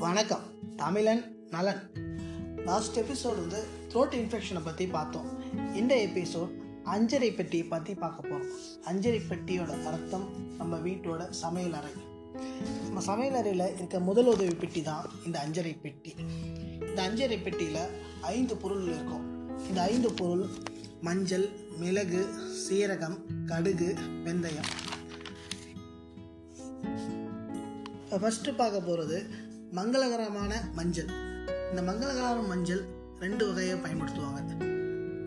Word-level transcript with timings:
வணக்கம். 0.00 0.42
தமிழன் 0.76 1.22
நலன். 1.50 1.80
லாஸ்ட் 2.64 2.98
எபிசோடு 2.98 3.38
வந்து 3.44 3.60
த்ரோட் 3.92 4.14
இன்ஃபெக்ஷனை 4.18 4.60
பற்றி 4.64 4.86
பார்த்தோம். 4.86 5.28
இந்த 5.74 5.94
எபிசோட் 5.94 6.52
அஞ்சரை 6.84 7.30
பெட்டியை 7.36 7.66
பற்றி 7.66 7.94
பார்க்க 7.94 8.28
போகிறோம் 8.28 8.50
அஞ்சரை 8.90 9.20
பெட்டியோட 9.30 9.70
அர்த்தம் 9.84 10.26
நம்ம 10.56 10.76
வீட்டோட 10.76 11.30
சமையல் 11.30 11.72
அறை. 11.72 11.90
நம்ம 12.84 13.00
சமையல் 13.00 13.34
அறையில் 13.34 13.74
இருக்க 13.74 14.00
முதல் 14.00 14.26
உதவி 14.26 14.54
பெட்டி 14.54 14.82
தான் 14.82 15.08
இந்த 15.24 15.38
அஞ்சரை 15.46 15.74
பெட்டி. 15.82 16.14
இந்த 16.88 17.00
அஞ்சரை 17.08 17.42
பெட்டியில் 17.42 17.82
ஐந்து 18.20 18.56
பொருள் 18.56 18.84
இருக்கும். 18.84 19.26
இந்த 19.68 19.82
ஐந்து 19.82 20.12
பொருள் 20.12 20.46
மஞ்சள் 21.00 21.48
மிளகு 21.78 22.22
சீரகம் 22.62 23.18
கடுகு 23.46 23.94
வெந்தயம். 24.24 24.70
ஃபஸ்ட்டு 28.22 28.56
பார்க்க 28.56 28.80
போகிறது 28.80 29.18
மங்களகரமான 29.72 30.72
மஞ்சள். 30.72 31.06
இந்த 31.70 31.82
மங்களகரமான 31.82 32.46
மஞ்சள் 32.46 32.84
ரெண்டு 33.18 33.46
வகையை 33.46 33.80
பயன்படுத்துவாங்க. 33.80 34.50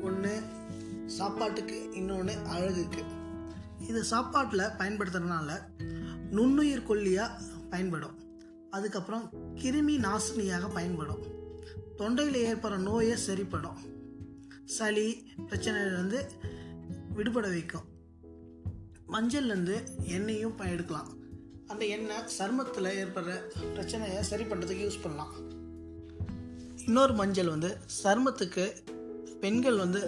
ஒன்று 0.02 0.42
சாப்பாட்டுக்கு 1.06 1.92
இன்னொன்று 1.92 2.34
அழகுக்கு. 2.50 3.04
இது 3.88 4.04
சாப்பாட்டில் 4.04 4.60
பயன்படுத்துறதுனால 4.60 5.60
நுண்ணுயிர் 6.30 6.86
கொல்லியாக 6.90 7.30
பயன்படும். 7.70 8.20
அதுக்கப்புறம் 8.70 9.30
கிருமி 9.56 9.98
நாசினியாக 9.98 10.74
பயன்படும். 10.74 11.26
தொண்டையில் 11.98 12.56
ஏற்படுற 12.56 12.78
நோயை 12.78 13.18
சரிப்படும். 13.18 13.78
சளி 14.66 15.32
பிரச்சனையிலேருந்து 15.50 16.26
விடுபட 17.14 17.48
வைக்கும். 17.48 17.84
மஞ்சள்லேருந்து 19.08 19.84
எண்ணெயும் 20.04 20.58
எடுக்கலாம் 20.58 21.20
அந்த 21.72 21.86
எண்ணெய் 21.86 22.30
சருமத்தில் 22.38 22.88
ஏற்படுற 23.02 23.34
பிரச்சனையை 23.74 24.24
சரி 24.24 24.44
பண்ணுறதுக்கு 24.44 24.84
யூஸ் 24.86 25.02
பண்ணலாம். 25.02 25.34
இன்னொரு 26.86 27.14
மஞ்சள் 27.14 27.50
வந்து 27.50 27.78
சருமத்துக்கு 28.04 28.64
பெண்கள் 29.40 29.78
வந்து 29.78 30.02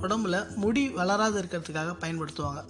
உடம்புல 0.00 0.36
முடி 0.54 0.88
வளராது 0.88 1.42
இருக்கிறதுக்காக 1.42 1.92
பயன்படுத்துவாங்க. 2.00 2.62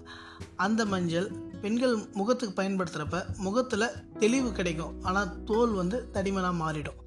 அந்த 0.57 0.85
மஞ்சள் 0.85 1.29
பெண்கள் 1.61 1.95
முகத்துக்கு 2.13 2.63
பயன்படுத்துகிறப்ப 2.63 3.21
முகத்தில் 3.37 3.95
தெளிவு 4.19 4.53
கிடைக்கும். 4.53 5.03
ஆனால் 5.03 5.45
தோல் 5.45 5.73
வந்து 5.73 6.09
தடிமனாக 6.13 6.61
மாறிடும். 6.65 7.01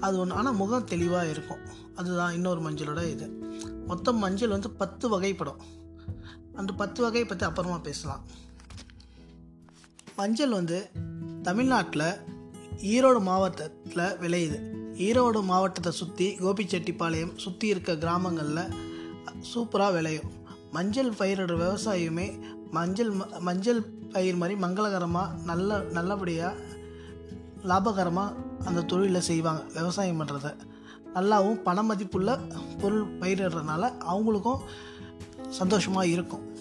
அது 0.00 0.18
ஒன்று 0.18 0.34
ஆனால் 0.34 0.54
முகம் 0.54 0.84
தெளிவாக 0.84 1.28
இருக்கும். 1.28 1.62
அதுதான் 1.94 2.32
இன்னொரு 2.32 2.60
மஞ்சளோட 2.60 3.02
இது. 3.10 3.28
மொத்தம் 3.86 4.18
மஞ்சள் 4.18 4.54
வந்து 4.56 4.70
பத்து 4.70 5.20
வகைப்படும். 5.20 5.62
அந்த 6.54 6.72
பத்து 6.72 7.02
வகையை 7.02 7.28
பற்றி 7.28 7.46
அப்புறமா 7.46 7.78
பேசலாம். 7.78 8.24
மஞ்சள் 10.16 10.50
வந்து 10.50 10.90
தமிழ்நாட்டில் 11.42 12.14
ஈரோடு 12.76 13.20
மாவட்டத்தில் 13.20 14.02
விளையுது. 14.02 14.58
ஈரோடு 14.98 15.42
மாவட்டத்தை 15.42 15.92
சுற்றி 15.92 16.34
கோபிச்செட்டிப்பாளையம் 16.34 17.36
சுற்றி 17.36 17.68
இருக்க 17.68 17.96
கிராமங்களில் 17.96 18.72
சூப்பராக 19.54 19.92
விளையும். 19.92 20.30
மஞ்சள் 20.72 21.10
பயிரிடுற 21.10 21.56
விவசாயமே 21.56 22.40
மஞ்சள் 22.70 23.12
ம- 23.12 23.38
மஞ்சள் 23.38 23.82
பயிர் 24.12 24.36
மாதிரி 24.36 24.60
மங்களகரமாக 24.60 25.44
நல்ல 25.44 25.78
நல்லபடியாக 25.78 26.56
லாபகரமாக 27.62 28.34
அந்த 28.64 28.82
தொழிலை 28.82 29.20
செய்வாங்க 29.20 29.62
விவசாயம் 29.62 30.20
பண்ணுறத 30.20 30.56
நல்லாவும் 31.14 31.62
பண 31.62 31.82
மதிப்புள்ள 31.82 32.40
பொருள் 32.80 33.18
பயிரிடுறதுனால 33.18 33.92
அவங்களுக்கும் 34.10 34.60
சந்தோஷமாக 35.48 36.06
இருக்கும். 36.06 36.56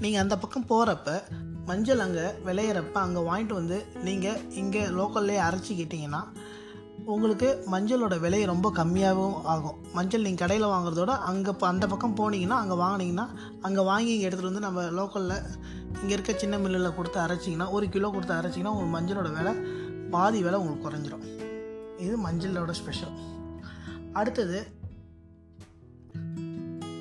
நீங்கள் 0.00 0.20
அந்த 0.20 0.38
பக்கம் 0.38 0.66
போகிறப்ப 0.68 1.22
மஞ்சள் 1.68 2.02
அங்கே 2.04 2.26
விளையிறப்ப 2.46 2.96
அங்கே 3.06 3.20
வாங்கிட்டு 3.28 3.54
வந்து 3.60 3.78
நீங்கள் 4.06 4.40
இங்கே 4.60 4.82
லோக்கல்லே 4.98 5.36
அரைச்சிக்கிட்டிங்கன்னா 5.46 6.22
உங்களுக்கு 7.12 7.48
மஞ்சளோட 7.72 8.14
விலை 8.22 8.38
ரொம்ப 8.50 8.68
கம்மியாகவும் 8.78 9.36
ஆகும். 9.52 9.76
மஞ்சள் 9.96 10.24
நீங்கள் 10.26 10.42
கடையில் 10.42 10.72
வாங்குறதோட 10.72 11.12
அங்கே 11.30 11.50
இப்போ 11.54 11.66
அந்த 11.72 11.84
பக்கம் 11.92 12.16
போனீங்கன்னா 12.20 12.58
அங்கே 12.62 12.76
வாங்குனீங்கன்னா 12.82 13.26
அங்கே 13.66 13.82
வாங்கி 13.90 14.10
இங்கே 14.14 14.26
எடுத்துகிட்டு 14.28 14.52
வந்து 14.52 14.66
நம்ம 14.66 14.84
லோக்கலில் 14.98 15.36
இங்கே 16.00 16.12
இருக்க 16.16 16.32
சின்ன 16.42 16.58
மில்லில் 16.64 16.96
கொடுத்து 16.98 17.18
அரைச்சிங்கன்னா 17.26 17.68
ஒரு 17.76 17.86
கிலோ 17.94 18.10
கொடுத்து 18.16 18.34
அரைச்சிங்கன்னா 18.38 18.74
உங்களுக்கு 18.74 18.96
மஞ்சளோட 18.96 19.30
விலை 19.38 19.54
பாதி 20.14 20.40
விலை 20.46 20.58
உங்களுக்கு 20.62 20.86
குறைஞ்சிரும். 20.88 21.24
இது 22.04 22.16
மஞ்சளோட 22.26 22.74
ஸ்பெஷல் 22.80 23.16
அடுத்தது 24.20 24.58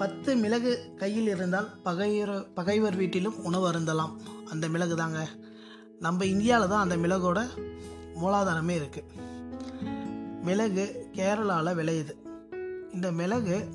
பத்து 0.01 0.31
மிளகு 0.41 0.71
கையில் 1.01 1.29
இருந்தால் 1.35 1.69
பகையர் 1.85 2.33
பகைவர் 2.57 2.97
வீட்டிலும் 3.01 3.37
உணவு 3.49 3.65
அருந்தலாம். 3.69 4.15
அந்த 4.49 4.67
மிளகு 4.67 4.95
தாங்க. 4.95 5.27
நம்ம 5.99 6.25
இந்தியாவில் 6.25 6.69
தான் 6.69 6.89
அந்த 6.89 6.97
மிளகோட 6.97 7.47
மூலாதாரமே 8.21 8.75
இருக்குது 8.77 9.25
மிளகு 10.43 11.09
கேரளாவில் 11.13 11.77
விளையுது. 11.77 12.13
இந்த 12.93 13.11
மிளகு 13.11 13.73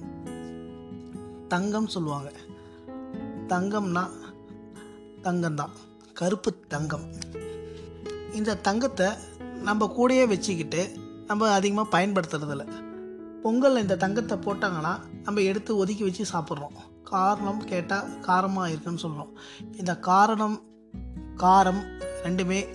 தங்கம் 1.49 1.87
சொல்லுவாங்க. 1.87 2.33
தங்கம்னா 3.49 4.09
தங்கம்தான். 5.23 5.73
கருப்பு 6.15 6.61
தங்கம். 6.69 7.13
இந்த 8.33 8.57
தங்கத்தை 8.57 9.07
நம்ம 9.63 9.95
கூடயே 9.99 10.29
வச்சுக்கிட்டு 10.29 10.93
நம்ம 11.27 11.51
அதிகமாக 11.51 11.99
பயன்படுத்துறதில்ல. 11.99 12.65
பொங்கலில் 13.43 13.83
இந்த 13.83 13.97
தங்கத்தை 13.97 14.39
போட்டாங்கன்னா 14.39 14.99
நம்ம 15.23 15.41
எடுத்து 15.41 15.77
ஒதுக்கி 15.77 16.03
வச்சு 16.03 16.25
சாப்பிட்றோம். 16.33 16.77
காரணம் 17.03 17.65
கேட்டால் 17.65 18.21
காரமாக 18.21 18.69
இருக்குன்னு 18.69 18.99
சொல்கிறோம் 18.99 19.39
இந்த 19.77 19.99
காரணம் 19.99 20.63
காரம் 21.37 21.83
ரெண்டுமே 22.23 22.67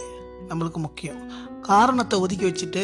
நம்மளுக்கு 0.50 0.78
முக்கியம். 0.78 1.32
காரணத்தை 1.62 2.20
ஒதுக்கி 2.20 2.46
வச்சுட்டு 2.46 2.84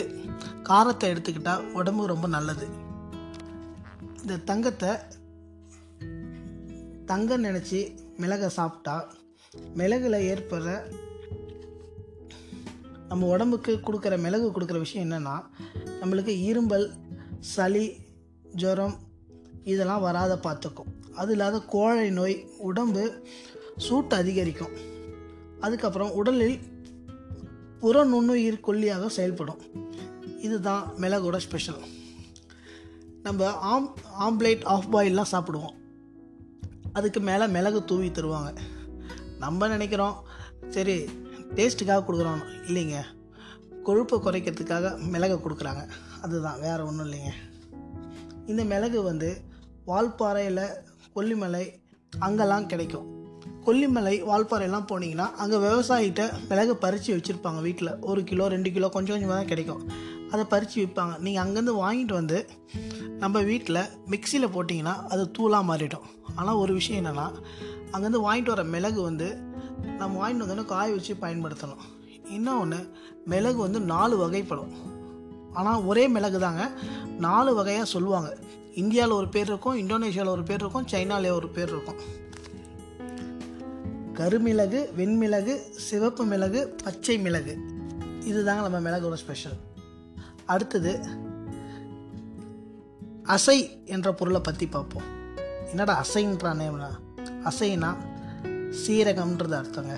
காரத்தை 0.63 1.11
எடுத்துக்கிட்டால் 1.11 1.71
உடம்பு 1.71 2.07
ரொம்ப 2.07 2.27
நல்லது. 2.27 2.67
இந்த 4.21 4.37
தங்கத்தை 4.37 4.89
தங்கம் 7.05 7.43
நினச்சி 7.43 7.95
மிளகை 8.17 8.47
சாப்பிட்டா 8.47 9.05
மிளகுல 9.75 10.17
ஏற்படுற 10.31 10.91
நம்ம 13.07 13.27
உடம்புக்கு 13.27 13.73
கொடுக்குற 13.73 14.21
மிளகு 14.21 14.51
கொடுக்குற 14.51 14.77
விஷயம் 14.77 15.11
என்னென்னா 15.11 15.41
நம்மளுக்கு 16.01 16.27
இரும்பல் 16.27 16.93
சளி 17.39 17.95
ஜுரம் 18.55 18.95
இதெல்லாம் 19.63 20.01
வராத 20.01 20.35
பார்த்துக்கும் 20.35 20.91
அது 21.13 21.31
இல்லாத 21.31 21.59
கோழை 21.59 22.09
நோய் 22.09 22.49
உடம்பு 22.57 23.23
சூட்டு 23.77 24.13
அதிகரிக்கும். 24.13 24.71
அதுக்கப்புறம் 25.59 26.11
உடலில் 26.11 26.59
புற 27.79 28.03
நுண்ணுயிர் 28.03 28.59
கொல்லியாக 28.67 29.07
செயல்படும். 29.07 29.61
இதுதான் 30.39 30.93
மிளகோட 30.97 31.37
ஸ்பெஷல். 31.37 31.79
நம்ம 33.23 33.53
ஆம் 33.53 33.95
ஆம்ப்லேட் 34.19 34.65
ஆஃப் 34.65 34.95
பாயில்லாம் 34.95 35.25
சாப்பிடுவோம். 35.31 35.73
அதுக்கு 36.93 37.19
மேலே 37.19 37.47
மிளகு 37.47 37.85
தூவி 37.85 38.07
தருவாங்க. 38.07 38.57
நம்ம 39.39 39.67
நினைக்கிறோம் 39.67 40.23
சரி 40.69 41.03
டேஸ்ட்டுக்காக 41.55 42.03
கொடுக்குறோம் 42.07 42.41
இல்லைங்க. 42.67 43.03
கொழுப்பை 43.83 44.19
குறைக்கிறதுக்காக 44.19 44.99
மிளகை 44.99 45.37
கொடுக்குறாங்க. 45.37 45.89
அதுதான் 46.21 46.59
வேறு 46.59 46.85
ஒன்றும் 46.85 47.11
இல்லைங்க. 47.11 47.29
இந்த 48.47 48.63
மிளகு 48.63 49.01
வந்து 49.01 49.41
வால்பாறையில் 49.85 50.69
கொல்லிமலை 51.15 51.65
அங்கெல்லாம் 52.25 52.69
கிடைக்கும். 52.71 53.07
கொல்லிமலை 53.65 54.15
வால்பாறையெல்லாம் 54.29 54.87
போனீங்கன்னா 54.91 55.27
அங்கே 55.43 55.57
விவசாயிகிட்ட 55.65 56.23
மிளகு 56.49 56.73
பறித்து 56.83 57.09
வச்சுருப்பாங்க 57.15 57.59
வீட்டில் 57.67 57.91
ஒரு 58.09 58.21
கிலோ 58.29 58.45
ரெண்டு 58.53 58.69
கிலோ 58.75 58.87
கொஞ்சம் 58.95 59.15
கொஞ்சமாக 59.15 59.37
தான் 59.39 59.51
கிடைக்கும். 59.51 59.83
அதை 60.31 60.43
பறித்து 60.53 60.77
விற்பாங்க. 60.81 61.13
நீங்கள் 61.25 61.43
அங்கேருந்து 61.43 61.75
வாங்கிட்டு 61.83 62.13
வந்து 62.19 62.37
நம்ம 63.23 63.41
வீட்டில் 63.49 63.81
மிக்சியில் 64.11 64.53
போட்டிங்கன்னா 64.55 64.95
அது 65.13 65.23
தூளாக 65.37 65.69
மாறிடும். 65.69 66.07
ஆனால் 66.39 66.59
ஒரு 66.63 66.73
விஷயம் 66.79 66.99
என்னென்னா 67.01 67.27
அங்கேருந்து 67.93 68.25
வாங்கிட்டு 68.27 68.53
வர 68.53 68.63
மிளகு 68.75 69.01
வந்து 69.09 69.27
நம்ம 69.99 70.13
வாங்கிட்டு 70.21 70.45
வந்து 70.45 70.71
காய 70.73 70.87
வச்சு 70.95 71.15
பயன்படுத்தணும். 71.25 71.83
இன்னொன்று 72.37 72.79
மிளகு 73.31 73.59
வந்து 73.65 73.79
நாலு 73.93 74.15
வகைப்படும். 74.23 74.73
ஆனால் 75.59 75.83
ஒரே 75.89 76.03
மிளகு 76.15 76.39
தாங்க 76.43 76.63
நாலு 77.25 77.51
வகையாக 77.57 77.87
சொல்லுவாங்க. 77.93 78.29
இந்தியாவில் 78.81 79.15
ஒரு 79.19 79.27
பேர் 79.35 79.49
இருக்கும் 79.51 79.79
இந்தோனேஷியாவில் 79.81 80.35
ஒரு 80.35 80.43
பேர் 80.49 80.61
இருக்கும் 80.63 80.87
சைனாவில் 80.93 81.35
ஒரு 81.39 81.47
பேர் 81.55 81.71
இருக்கும். 81.73 81.99
கருமிளகு 84.19 84.79
வெண்மிளகு 84.97 85.53
சிவப்பு 85.87 86.23
மிளகு 86.31 86.61
பச்சை 86.83 87.15
மிளகு. 87.25 87.53
இதுதாங்க 88.29 88.63
நம்ம 88.67 88.79
மிளகோட 88.87 89.15
ஸ்பெஷல் 89.23 89.57
அடுத்தது 90.53 90.93
அசை 93.35 93.57
என்ற 93.95 94.07
பொருளை 94.19 94.41
பற்றி 94.47 94.65
பார்ப்போம். 94.67 95.07
என்னடா 95.71 95.93
அசைன்றானே 96.03 96.67
அசைனா 97.49 97.91
சீரகம்ன்றது 98.81 99.55
அர்த்தங்க. 99.61 99.95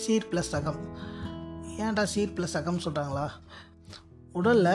சீர் 0.00 0.28
ப்ளஸ் 0.30 0.54
அகம் 0.58 0.80
ஏன்டா 1.84 2.04
சீர் 2.12 2.34
ப்ளஸ் 2.36 2.56
அகம் 2.60 2.84
சொல்கிறாங்களா 2.84 3.26
உடலில் 4.38 4.72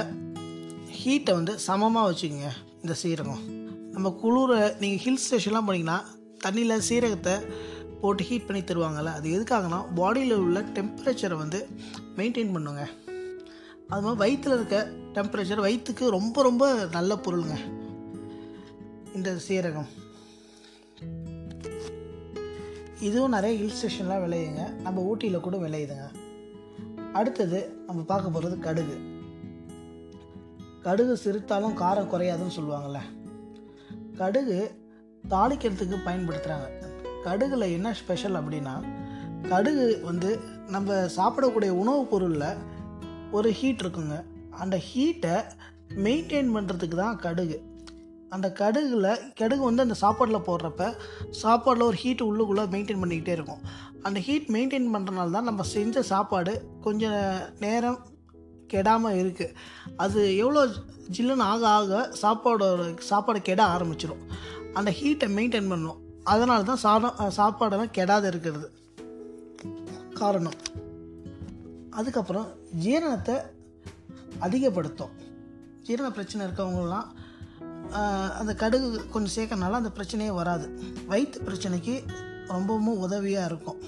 ஹீட்டை 0.99 1.33
வந்து 1.39 1.53
சமமாக 1.65 2.09
வச்சுக்கோங்க. 2.09 2.51
இந்த 2.83 2.95
சீரகம். 3.03 3.43
நம்ம 3.91 4.09
குளிர 4.21 4.75
நீங்கள் 4.79 5.03
ஹில் 5.03 5.19
ஸ்டேஷன்லாம் 5.25 5.67
போனீங்கன்னா 5.67 6.01
தண்ணியில் 6.45 6.81
சீரகத்தை 6.89 7.45
போட்டு 8.01 8.23
ஹீட் 8.23 8.45
பண்ணி 8.45 8.61
தருவாங்கல்ல 8.61 9.13
அது 9.13 9.41
எதுக்காகனா 9.41 9.85
பாடியில் 9.95 10.33
உள்ள 10.33 10.61
டெம்பரேச்சரை 10.61 11.37
வந்து 11.37 11.67
மெயின்டைன் 12.15 12.51
பண்ணுங்க. 12.51 12.89
அது 13.87 14.01
மாதிரி 14.01 14.15
வயிற்றில் 14.15 14.53
இருக்க 14.53 14.91
டெம்பரேச்சர் 15.13 15.59
வயிற்றுக்கு 15.59 16.09
ரொம்ப 16.09 16.41
ரொம்ப 16.41 16.87
நல்ல 16.91 17.15
பொருளுங்க. 17.15 17.57
இந்த 19.15 19.37
சீரகம். 19.47 19.89
இதுவும் 22.99 23.29
நிறைய 23.29 23.65
ஹில் 23.65 23.79
ஸ்டேஷன்லாம் 23.79 24.23
விளையுங்க. 24.25 24.71
நம்ம 24.73 25.01
ஊட்டியில் 25.01 25.39
கூட 25.39 25.57
விளையுதுங்க. 25.57 26.07
அடுத்தது 27.13 27.73
நம்ம 27.85 28.01
பார்க்க 28.01 28.29
போகிறது 28.29 28.59
கடுகு. 28.59 29.12
கடுகு 30.83 31.17
சிரித்தாலும் 31.23 31.77
காரம் 31.77 32.11
குறையாதுன்னு 32.13 32.55
சொல்லுவாங்கள்ல 32.55 32.99
கடுகு 34.15 34.75
தாளிக்கிறதுக்கு 35.29 35.97
பயன்படுத்துகிறாங்க 36.05 36.67
கடுகுல 37.23 37.71
என்ன 37.71 37.93
ஸ்பெஷல் 37.93 38.33
அப்படின்னா 38.33 38.83
கடுகு 39.49 39.99
வந்து 40.03 40.39
நம்ம 40.67 40.93
சாப்பிடக்கூடிய 40.93 41.69
உணவுப் 41.69 42.09
பொருளில் 42.09 42.55
ஒரு 43.31 43.51
ஹீட் 43.51 43.81
இருக்குங்க. 43.81 44.23
அந்த 44.49 44.77
ஹீட்டை 44.77 45.43
மெயின்டைன் 45.95 46.49
பண்ணுறதுக்கு 46.55 46.95
தான் 46.95 47.19
கடுகு. 47.19 47.61
அந்த 48.29 48.51
கடுகில் 48.51 49.33
கடுகு 49.35 49.63
வந்து 49.63 49.81
அந்த 49.81 49.95
சாப்பாடில் 50.01 50.49
போடுறப்ப 50.49 50.95
சாப்பாடில் 51.43 51.83
ஒரு 51.83 51.97
ஹீட் 51.97 52.21
உள்ளுக்குள்ளே 52.21 52.63
மெயின்டைன் 52.73 53.01
பண்ணிக்கிட்டே 53.01 53.27
இருக்கும். 53.27 53.61
அந்த 54.03 54.19
ஹீட் 54.19 54.49
மெயின்டைன் 54.49 54.93
பண்ணுறனால 54.93 55.31
தான் 55.31 55.43
நம்ம 55.43 55.63
செஞ்ச 55.63 56.01
சாப்பாடு 56.01 56.65
கொஞ்சம் 56.81 57.39
நேரம் 57.59 57.99
கெடாமல் 58.73 59.17
இருக்குது 59.21 59.55
அது 60.03 60.19
எவ்வளோ 60.43 60.63
ஜில்லுன்னு 61.15 61.45
ஆக 61.51 61.63
ஆக 61.77 62.01
சாப்பாடோட 62.21 62.83
சாப்பாடு 63.11 63.39
கெட 63.49 63.61
ஆரம்பிச்சிடும் 63.75 64.23
அந்த 64.79 64.89
ஹீட்டை 64.99 65.27
மெயின்டைன் 65.37 65.69
பண்ணணும் 65.71 65.99
அதனால 66.33 66.63
தான் 66.69 66.83
சாதம் 66.85 67.19
சாப்பாடெல்லாம் 67.37 67.95
கெடாத 67.97 68.27
இருக்கிறது. 68.31 68.67
காரணம். 70.19 70.57
அதுக்கப்புறம் 71.99 72.47
ஜீரணத்தை 72.83 73.35
அதிகப்படுத்தும். 74.45 75.13
ஜீரண 75.87 76.07
பிரச்சனை 76.17 76.41
இருக்கவங்களாம் 76.47 77.09
அந்த 78.39 78.51
கடுகு 78.61 78.87
கொஞ்சம் 79.13 79.35
சேர்க்கறனால 79.35 79.79
அந்த 79.79 79.91
பிரச்சனையே 79.97 80.31
வராது. 80.39 80.67
வயிற்று 81.09 81.39
பிரச்சனைக்கு 81.47 81.95
ரொம்பவும் 82.53 83.01
உதவியாக 83.05 83.49
இருக்கும். 83.49 83.81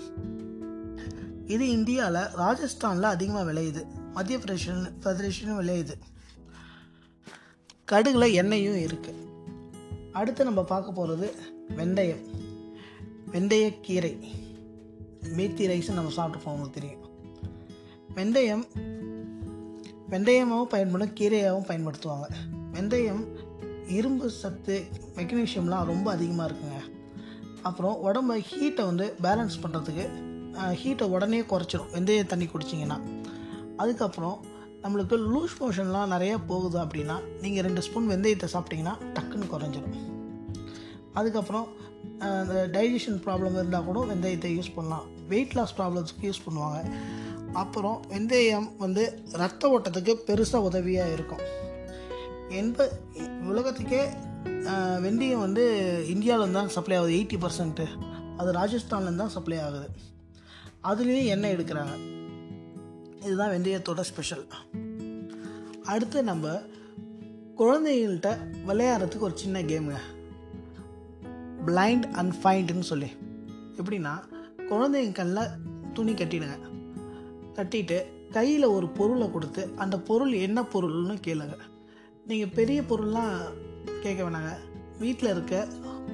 இது 1.53 1.65
இந்தியாவில் 1.77 2.21
ராஜஸ்தானில் 2.43 3.13
அதிகமாக 3.15 3.47
விளையுது. 3.49 3.83
மத்திய 4.15 4.37
பிரதேஷன் 4.37 4.83
பிரதேஷனும் 5.03 5.59
விளையுது. 5.59 5.95
கடுகில் 7.91 8.35
எண்ணெயும் 8.41 8.79
இருக்குது 8.85 9.21
அடுத்து 10.11 10.43
நம்ம 10.43 10.63
பார்க்க 10.63 10.91
போகிறது 10.91 11.27
வெந்தயம். 11.77 12.23
வெந்தயக்கீரை 13.31 14.11
மேத்தி 15.37 15.63
ரைஸ் 15.71 15.97
நம்ம 15.97 16.11
சாப்பிட்ருப்போம் 16.17 16.53
உங்களுக்கு 16.55 16.79
தெரியும். 16.79 17.03
வெந்தயம் 18.15 18.65
வெந்தயமாகவும் 20.11 20.71
பயன்படும் 20.73 21.13
கீரையாகவும் 21.19 21.69
பயன்படுத்துவாங்க. 21.69 22.27
வெந்தயம் 22.73 23.23
இரும்பு 23.87 24.29
சத்து 24.29 24.75
மெக்னீஷியம்லாம் 25.15 25.89
ரொம்ப 25.91 26.11
அதிகமாக 26.11 26.47
இருக்குங்க. 26.51 26.79
அப்புறம் 27.61 27.99
உடம்ப 28.07 28.33
ஹீட்டை 28.49 28.85
வந்து 28.85 29.15
பேலன்ஸ் 29.21 29.61
பண்ணுறதுக்கு 29.63 30.05
ஹீட்டை 30.81 31.03
உடனே 31.03 31.41
குறைச்சிரும். 31.41 31.91
வெந்தய 31.93 32.25
தண்ணி 32.25 32.45
குடிச்சிங்கன்னா. 32.45 32.99
அதுக்கப்புறம் 33.83 34.37
நம்மளுக்கு 34.83 35.15
லூஸ் 35.31 35.55
மோஷன்லாம் 35.61 36.11
நிறையா 36.15 36.35
போகுது 36.49 36.77
அப்படின்னா 36.83 37.15
நீங்கள் 37.43 37.65
ரெண்டு 37.67 37.81
ஸ்பூன் 37.85 38.09
வெந்தயத்தை 38.11 38.47
சாப்பிட்டீங்கன்னா 38.53 38.95
டக்குன்னு 39.15 39.47
குறைஞ்சிரும். 39.53 39.97
அதுக்கப்புறம் 41.19 41.67
இந்த 42.43 42.55
டைஜஷன் 42.75 43.19
ப்ராப்ளம் 43.25 43.55
இருந்தால் 43.59 43.87
கூட 43.87 43.99
வெந்தயத்தை 44.11 44.51
யூஸ் 44.57 44.73
பண்ணலாம். 44.75 45.05
வெயிட் 45.31 45.55
லாஸ் 45.57 45.75
ப்ராப்ளம்ஸ்க்கு 45.79 46.27
யூஸ் 46.29 46.45
பண்ணுவாங்க. 46.45 46.79
அப்புறம் 47.63 47.97
வெந்தயம் 48.13 48.69
வந்து 48.83 49.03
ரத்த 49.41 49.69
ஓட்டத்துக்கு 49.75 50.13
பெருசாக 50.27 50.67
உதவியாக 50.69 51.13
இருக்கும். 51.17 51.43
என்ப 52.59 52.87
உலகத்துக்கே 53.51 54.01
வெந்தயம் 55.05 55.43
வந்து 55.45 55.63
இந்தியாவிலேருந்து 56.15 56.59
தான் 56.59 56.75
சப்ளை 56.75 56.97
ஆகுது. 56.97 57.15
எயிட்டி 57.19 57.37
பர்சன்ட்டு 57.43 57.85
அது 58.41 58.49
ராஜஸ்தான்லேருந்து 58.59 59.23
தான் 59.23 59.35
சப்ளை 59.37 59.57
ஆகுது. 59.67 59.87
அதுலேயும் 60.91 61.31
எண்ணெய் 61.35 61.55
எடுக்கிறாங்க. 61.55 61.95
இதுதான் 63.25 63.49
வெந்தயத்தோட 63.49 63.99
ஸ்பெஷல் 63.99 64.47
அடுத்து 65.83 66.23
நம்ம 66.23 66.61
குழந்தைகள்கிட்ட 67.57 68.37
விளையாடுறதுக்கு 68.67 69.19
ஒரு 69.19 69.37
சின்ன 69.37 69.61
கேமுங்க 69.61 69.97
பிளைண்ட் 71.65 72.11
அண்ட் 72.11 72.33
ஃபைண்டுன்னு 72.43 72.79
சொல்லி. 72.79 73.11
எப்படின்னா 73.77 74.13
குழந்தைங்க 74.57 75.11
கண்ணில் 75.11 75.51
துணி 75.93 76.13
கட்டிடுங்க. 76.13 76.57
கட்டிட்டு 77.55 78.05
கையில் 78.31 78.63
ஒரு 78.63 78.87
பொருளை 78.89 79.31
கொடுத்து 79.31 79.69
அந்த 79.75 79.99
பொருள் 79.99 80.31
என்ன 80.31 80.61
பொருள்னு 80.61 81.17
கேளுங்க. 81.27 81.57
நீங்கள் 82.25 82.53
பெரிய 82.55 82.81
பொருள்லாம் 82.81 83.37
கேட்க 84.01 84.23
வேணாங்க. 84.23 84.53
வீட்டில் 84.99 85.29
இருக்க 85.29 85.67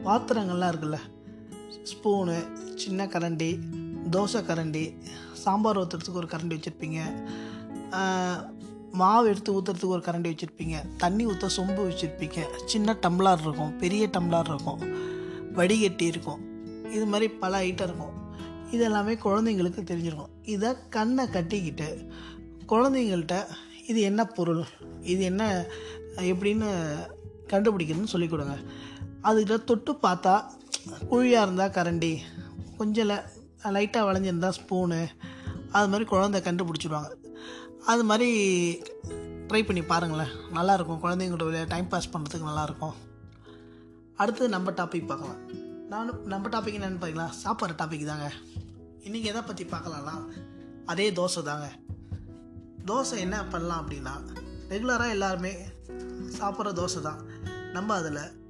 பாத்திரங்கள்லாம் 0.06 0.72
இருக்குல்ல 0.72 0.98
ஸ்பூனு 1.92 2.36
சின்ன 2.75 3.06
கரண்டி 3.06 3.60
தோசை 4.09 4.42
கரண்டி 4.42 4.98
சாம்பார் 5.33 5.80
ஊற்றுறதுக்கு 5.80 6.19
ஒரு 6.21 6.27
கரண்டி 6.27 6.56
வச்சுருப்பீங்க. 6.57 7.00
மாவு 8.92 9.27
எடுத்து 9.27 9.62
ஊற்றுறதுக்கு 9.62 9.94
ஒரு 9.95 10.03
கரண்டி 10.06 10.30
வச்சுருப்பீங்க. 10.31 10.77
தண்ணி 10.98 11.25
ஊற்ற 11.25 11.50
சொம்பு 11.57 11.81
வச்சுருப்பீங்க. 11.89 12.39
சின்ன 12.65 12.98
டம்ளார் 13.01 13.42
இருக்கும் 13.42 13.77
பெரிய 13.77 14.07
டம்ளார் 14.07 14.50
இருக்கும் 14.53 14.81
வடிகட்டி 15.53 16.06
இருக்கும். 16.06 16.42
இது 16.92 17.06
மாதிரி 17.06 17.27
பல 17.31 17.59
ஐட்டம் 17.59 17.88
இருக்கும். 17.89 18.15
இது 18.71 18.83
எல்லாமே 18.83 19.13
குழந்தைங்களுக்கு 19.13 19.81
தெரிஞ்சிருக்கும். 19.92 20.33
இதை 20.44 20.74
கண்ணை 20.89 21.30
கட்டிக்கிட்டு 21.30 22.07
குழந்தைங்கள்ட்ட 22.68 23.36
இது 23.88 24.01
என்ன 24.01 24.25
பொருள் 24.25 24.63
இது 25.01 25.21
என்ன 25.24 25.65
எப்படின்னு 26.15 26.69
கண்டுபிடிக்கணும்னு 27.47 28.13
சொல்லிக் 28.13 28.30
கொடுங்க. 28.30 28.57
அதுக்கிட்ட 29.24 29.63
தொட்டு 29.63 29.92
பார்த்தா 30.04 30.44
குழியாக 31.09 31.45
இருந்தால் 31.45 31.75
கரண்டி 31.77 32.18
கொஞ்சம் 32.77 33.18
லைட்டாக 33.63 34.08
வளைஞ்சிருந்தா 34.08 34.52
ஸ்பூனு 34.60 35.08
அது 35.72 35.88
மாதிரி 35.88 36.04
குழந்தை 36.04 36.42
கண்டுபிடிச்சிடுவாங்க 36.42 37.10
அது 37.86 38.04
மாதிரி 38.04 38.30
ட்ரை 39.48 39.66
பண்ணி 39.66 39.81
பாருங்களேன். 39.81 40.34
நல்லாயிருக்கும். 40.54 41.02
குழந்தைங்களோட 41.04 41.46
விளையா 41.48 41.68
டைம் 41.68 41.88
பாஸ் 41.88 42.10
பண்ணுறதுக்கு 42.10 42.50
நல்லாயிருக்கும். 42.50 42.94
அடுத்து 44.16 44.50
நம்ம 44.50 44.72
டாபிக் 44.72 45.06
பார்க்கலாம். 45.06 45.40
நானும் 45.88 46.25
நம்ம 46.25 46.50
டாபிக் 46.50 46.78
என்னென்னு 46.78 47.02
பார்த்தீங்களா 47.02 47.30
சாப்பாடு 47.30 47.74
டாபிக் 47.74 48.06
தாங்க. 48.06 48.31
இன்றைக்கி 49.00 49.24
எதை 49.24 49.42
பற்றி 49.42 49.64
பார்க்கலாம்னா 49.64 50.28
அதே 50.85 51.12
தோசை 51.12 51.42
தாங்க. 51.44 51.71
தோசை 52.85 53.18
என்ன 53.18 53.45
பண்ணலாம் 53.45 53.90
அப்படின்னா 53.90 54.14
ரெகுலராக 54.69 55.09
எல்லாருமே 55.09 55.57
சாப்பிட்ற 56.40 56.74
தோசை 56.74 57.02
தான். 57.02 57.26
நம்ம 57.74 57.94
அதில் 57.94 58.42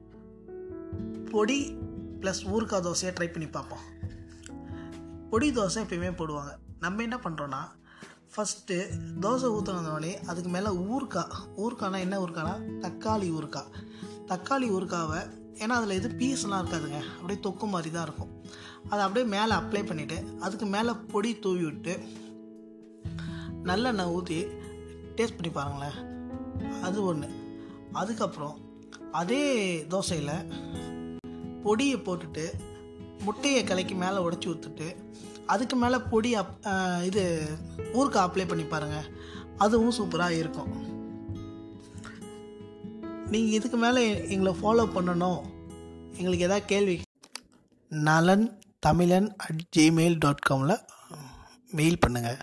பொடி 1.32 1.76
ப்ளஸ் 2.22 2.44
ஊறுகாய் 2.46 2.86
தோசையை 2.88 3.12
ட்ரை 3.20 3.32
பண்ணி 3.32 3.50
பார்ப்போம். 3.50 4.01
பொடி 5.32 5.48
தோசை 5.52 5.80
எப்பயுமே 5.84 6.10
போடுவாங்க. 6.20 6.52
நம்ம 6.80 7.02
என்ன 7.02 7.18
பண்ணுறோன்னா 7.24 7.60
ஃபஸ்ட்டு 8.34 8.76
தோசை 9.24 9.48
ஊற்றுனோடனே 9.56 10.12
அதுக்கு 10.30 10.50
மேலே 10.56 10.70
ஊறுக்காய் 10.92 11.36
ஊறுகாய்னா 11.64 12.00
என்ன 12.06 12.16
ஊறுகாய்னா 12.24 12.56
தக்காளி 12.86 13.28
ஊறுக்காய் 13.38 13.72
தக்காளி 14.32 14.68
ஊறுகாவை 14.78 15.20
ஏன்னா 15.62 15.76
அதில் 15.80 15.98
எதுவும் 15.98 16.20
பீஸ்லாம் 16.20 16.62
இருக்காதுங்க. 16.62 17.00
அப்படியே 17.16 17.40
தொக்கு 17.46 17.66
மாதிரி 17.74 17.90
தான் 17.92 18.06
இருக்கும். 18.08 18.32
அதை 18.90 19.02
அப்படியே 19.06 19.26
மேலே 19.36 19.54
அப்ளை 19.60 19.82
பண்ணிவிட்டு 19.90 20.18
அதுக்கு 20.40 20.66
மேலே 20.66 20.94
பொடி 21.12 21.32
தூவி 21.46 21.64
விட்டு 21.64 21.94
நல்லெண்ணெய் 23.70 24.14
ஊற்றி 24.16 24.40
டேஸ்ட் 25.18 25.38
பண்ணி 25.38 25.52
பாருங்களேன். 25.58 25.98
அது 26.82 27.00
ஒன்று 27.06 27.30
அதுக்கப்புறம் 28.02 28.58
அதே 29.22 29.44
தோசையில் 29.94 30.36
பொடியை 31.64 31.98
போட்டுட்டு 31.98 32.46
முட்டையை 33.26 33.62
கலக்கி 33.64 33.96
மேலே 34.04 34.20
உடச்சி 34.26 34.48
ஊற்றுட்டு 34.52 34.88
அதுக்கு 35.54 35.76
மேலே 35.84 35.98
பொடி 36.12 36.32
அப் 36.42 36.54
இது 37.10 37.24
ஊருக்கு 37.98 38.20
அப்ளை 38.20 38.46
பண்ணி 38.48 38.66
பாருங்கள் 38.74 39.08
அதுவும் 39.64 39.96
சூப்பராக 39.98 40.40
இருக்கும். 40.42 40.72
நீங்கள் 43.34 43.56
இதுக்கு 43.58 43.78
மேலே 43.78 44.04
எங்களை 44.34 44.54
ஃபாலோ 44.62 44.86
பண்ணணும். 44.96 45.42
எங்களுக்கு 46.20 46.48
எதாவது 46.48 46.70
கேள்வி 46.72 46.98
Nalan 47.92 48.46
Tamilan 48.86 49.30
at 49.46 49.62
Gmail 49.78 50.18
dot 50.24 50.46
Kamil 50.50 50.78
mail 51.80 52.02
பண்ணுங்கள் 52.06 52.40